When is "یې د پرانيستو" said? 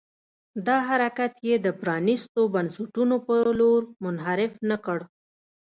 1.47-2.41